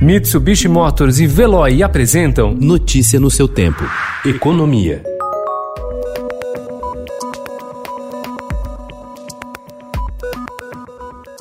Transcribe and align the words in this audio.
Mitsubishi 0.00 0.68
Motors 0.68 1.20
e 1.20 1.26
Veloy 1.26 1.82
apresentam 1.82 2.54
Notícia 2.54 3.18
no 3.18 3.30
seu 3.30 3.48
tempo. 3.48 3.82
Economia. 4.26 5.02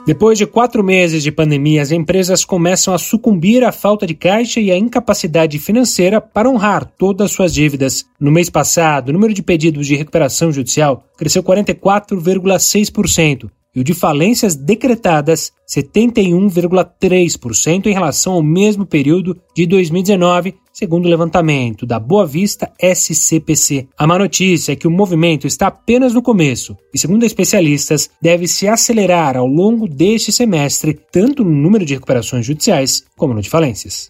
Depois 0.05 0.37
de 0.37 0.45
quatro 0.45 0.83
meses 0.83 1.21
de 1.21 1.33
pandemia, 1.33 1.81
as 1.81 1.91
empresas 1.91 2.45
começam 2.45 2.93
a 2.93 2.97
sucumbir 2.97 3.61
à 3.63 3.73
falta 3.73 4.07
de 4.07 4.13
caixa 4.13 4.61
e 4.61 4.71
à 4.71 4.77
incapacidade 4.77 5.59
financeira 5.59 6.21
para 6.21 6.47
honrar 6.47 6.85
todas 6.85 7.31
suas 7.31 7.53
dívidas. 7.53 8.05
No 8.17 8.31
mês 8.31 8.49
passado, 8.49 9.09
o 9.09 9.13
número 9.13 9.33
de 9.33 9.43
pedidos 9.43 9.87
de 9.87 9.95
recuperação 9.95 10.51
judicial 10.51 11.03
cresceu 11.17 11.43
44,6%, 11.43 13.49
e 13.75 13.81
o 13.81 13.83
de 13.83 13.93
falências 13.93 14.55
decretadas 14.55 15.51
71,3% 15.67 17.87
em 17.87 17.93
relação 17.93 18.33
ao 18.33 18.43
mesmo 18.43 18.85
período 18.85 19.35
de 19.55 19.65
2019, 19.65 20.55
segundo 20.71 21.05
o 21.05 21.09
levantamento 21.09 21.85
da 21.85 21.99
Boa 21.99 22.25
Vista 22.25 22.71
SCPC. 22.79 23.87
A 23.97 24.07
má 24.07 24.17
notícia 24.17 24.71
é 24.73 24.75
que 24.75 24.87
o 24.87 24.91
movimento 24.91 25.47
está 25.47 25.67
apenas 25.67 26.13
no 26.13 26.21
começo 26.21 26.77
e, 26.93 26.99
segundo 26.99 27.25
especialistas, 27.25 28.09
deve 28.21 28.47
se 28.47 28.67
acelerar 28.67 29.37
ao 29.37 29.47
longo 29.47 29.87
deste 29.87 30.31
semestre, 30.31 30.99
tanto 31.11 31.43
no 31.43 31.51
número 31.51 31.85
de 31.85 31.95
recuperações 31.95 32.45
judiciais 32.45 33.03
como 33.17 33.33
no 33.33 33.41
de 33.41 33.49
falências. 33.49 34.07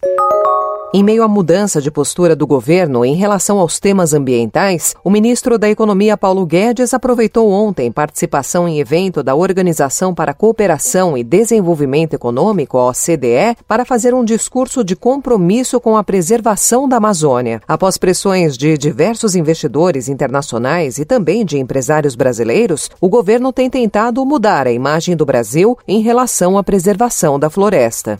Em 0.96 1.02
meio 1.02 1.22
à 1.22 1.28
mudança 1.28 1.78
de 1.78 1.90
postura 1.90 2.34
do 2.34 2.46
governo 2.46 3.04
em 3.04 3.14
relação 3.14 3.58
aos 3.58 3.78
temas 3.78 4.14
ambientais, 4.14 4.94
o 5.04 5.10
ministro 5.10 5.58
da 5.58 5.68
Economia 5.68 6.16
Paulo 6.16 6.46
Guedes 6.46 6.94
aproveitou 6.94 7.50
ontem 7.50 7.92
participação 7.92 8.66
em 8.66 8.80
evento 8.80 9.22
da 9.22 9.34
Organização 9.34 10.14
para 10.14 10.30
a 10.30 10.34
Cooperação 10.34 11.14
e 11.14 11.22
Desenvolvimento 11.22 12.14
Econômico, 12.14 12.78
OCDE, 12.78 13.58
para 13.68 13.84
fazer 13.84 14.14
um 14.14 14.24
discurso 14.24 14.82
de 14.82 14.96
compromisso 14.96 15.78
com 15.82 15.98
a 15.98 16.02
preservação 16.02 16.88
da 16.88 16.96
Amazônia. 16.96 17.60
Após 17.68 17.98
pressões 17.98 18.56
de 18.56 18.78
diversos 18.78 19.36
investidores 19.36 20.08
internacionais 20.08 20.96
e 20.96 21.04
também 21.04 21.44
de 21.44 21.58
empresários 21.58 22.14
brasileiros, 22.14 22.90
o 23.02 23.10
governo 23.10 23.52
tem 23.52 23.68
tentado 23.68 24.24
mudar 24.24 24.66
a 24.66 24.72
imagem 24.72 25.14
do 25.14 25.26
Brasil 25.26 25.76
em 25.86 26.00
relação 26.00 26.56
à 26.56 26.64
preservação 26.64 27.38
da 27.38 27.50
floresta. 27.50 28.18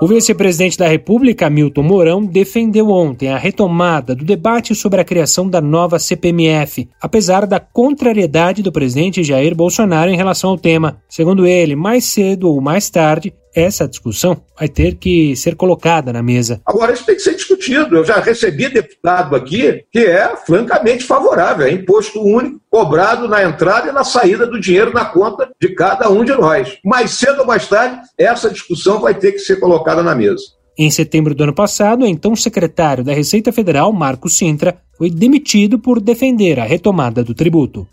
O 0.00 0.06
vice-presidente 0.06 0.78
da 0.78 0.86
República, 0.86 1.50
Milton 1.50 1.82
Mourão, 1.82 2.24
defendeu 2.24 2.88
ontem 2.88 3.30
a 3.30 3.36
retomada 3.36 4.14
do 4.14 4.24
debate 4.24 4.72
sobre 4.72 5.00
a 5.00 5.04
criação 5.04 5.50
da 5.50 5.60
nova 5.60 5.98
CPMF, 5.98 6.88
apesar 7.02 7.44
da 7.48 7.58
contrariedade 7.58 8.62
do 8.62 8.70
presidente 8.70 9.24
Jair 9.24 9.56
Bolsonaro 9.56 10.08
em 10.08 10.16
relação 10.16 10.50
ao 10.50 10.56
tema. 10.56 11.02
Segundo 11.08 11.44
ele, 11.48 11.74
mais 11.74 12.04
cedo 12.04 12.48
ou 12.48 12.60
mais 12.60 12.88
tarde, 12.88 13.34
essa 13.58 13.88
discussão 13.88 14.42
vai 14.58 14.68
ter 14.68 14.94
que 14.96 15.34
ser 15.36 15.56
colocada 15.56 16.12
na 16.12 16.22
mesa. 16.22 16.60
Agora, 16.64 16.92
isso 16.92 17.04
tem 17.04 17.16
que 17.16 17.22
ser 17.22 17.34
discutido. 17.34 17.96
Eu 17.96 18.04
já 18.04 18.20
recebi 18.20 18.68
deputado 18.68 19.34
aqui 19.34 19.84
que 19.90 19.98
é 19.98 20.36
francamente 20.36 21.04
favorável. 21.04 21.66
É 21.66 21.72
imposto 21.72 22.22
único 22.22 22.60
cobrado 22.70 23.28
na 23.28 23.42
entrada 23.42 23.88
e 23.88 23.92
na 23.92 24.04
saída 24.04 24.46
do 24.46 24.60
dinheiro 24.60 24.92
na 24.92 25.04
conta 25.04 25.50
de 25.60 25.74
cada 25.74 26.10
um 26.10 26.24
de 26.24 26.32
nós. 26.32 26.78
Mais 26.84 27.12
cedo 27.12 27.40
ou 27.40 27.46
mais 27.46 27.66
tarde, 27.66 28.00
essa 28.16 28.50
discussão 28.50 29.00
vai 29.00 29.14
ter 29.14 29.32
que 29.32 29.38
ser 29.38 29.56
colocada 29.56 30.02
na 30.02 30.14
mesa. 30.14 30.42
Em 30.78 30.90
setembro 30.92 31.34
do 31.34 31.42
ano 31.42 31.54
passado, 31.54 32.04
o 32.04 32.06
então 32.06 32.36
secretário 32.36 33.02
da 33.02 33.12
Receita 33.12 33.50
Federal, 33.50 33.92
Marco 33.92 34.28
Sintra, 34.28 34.80
foi 34.96 35.10
demitido 35.10 35.76
por 35.78 36.00
defender 36.00 36.60
a 36.60 36.64
retomada 36.64 37.24
do 37.24 37.34
tributo. 37.34 37.86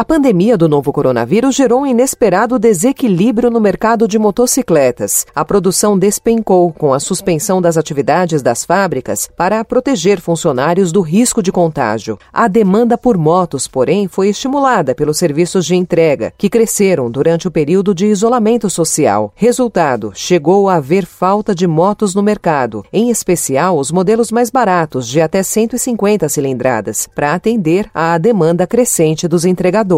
A 0.00 0.04
pandemia 0.12 0.56
do 0.56 0.66
novo 0.66 0.94
coronavírus 0.94 1.54
gerou 1.54 1.82
um 1.82 1.86
inesperado 1.86 2.58
desequilíbrio 2.58 3.50
no 3.50 3.60
mercado 3.60 4.08
de 4.08 4.18
motocicletas. 4.18 5.26
A 5.34 5.44
produção 5.44 5.98
despencou 5.98 6.72
com 6.72 6.94
a 6.94 6.98
suspensão 6.98 7.60
das 7.60 7.76
atividades 7.76 8.40
das 8.40 8.64
fábricas 8.64 9.28
para 9.36 9.62
proteger 9.62 10.18
funcionários 10.18 10.90
do 10.90 11.02
risco 11.02 11.42
de 11.42 11.52
contágio. 11.52 12.18
A 12.32 12.48
demanda 12.48 12.96
por 12.96 13.18
motos, 13.18 13.68
porém, 13.68 14.08
foi 14.08 14.30
estimulada 14.30 14.94
pelos 14.94 15.18
serviços 15.18 15.66
de 15.66 15.76
entrega, 15.76 16.32
que 16.38 16.48
cresceram 16.48 17.10
durante 17.10 17.46
o 17.46 17.50
período 17.50 17.94
de 17.94 18.06
isolamento 18.06 18.70
social. 18.70 19.30
Resultado: 19.36 20.12
chegou 20.14 20.70
a 20.70 20.76
haver 20.76 21.04
falta 21.04 21.54
de 21.54 21.66
motos 21.66 22.14
no 22.14 22.22
mercado, 22.22 22.82
em 22.90 23.10
especial 23.10 23.76
os 23.76 23.92
modelos 23.92 24.32
mais 24.32 24.48
baratos, 24.48 25.06
de 25.06 25.20
até 25.20 25.42
150 25.42 26.26
cilindradas, 26.30 27.06
para 27.14 27.34
atender 27.34 27.90
à 27.92 28.16
demanda 28.16 28.66
crescente 28.66 29.28
dos 29.28 29.44
entregadores. 29.44 29.89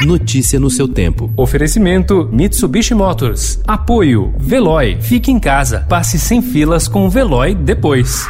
Notícia 0.00 0.58
no 0.58 0.70
seu 0.70 0.88
tempo. 0.88 1.30
Oferecimento 1.36 2.28
Mitsubishi 2.32 2.94
Motors. 2.94 3.60
Apoio 3.66 4.32
Veloy. 4.38 4.98
Fique 5.00 5.30
em 5.30 5.38
casa. 5.38 5.86
Passe 5.88 6.18
sem 6.18 6.40
filas 6.40 6.88
com 6.88 7.06
o 7.06 7.10
Veloy 7.10 7.54
depois. 7.54 8.26